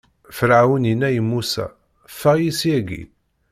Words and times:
Ferɛun 0.37 0.89
inna 0.91 1.09
i 1.19 1.21
Musa: 1.29 1.65
Ffeɣ-iyi 2.13 2.51
syagi! 2.59 3.03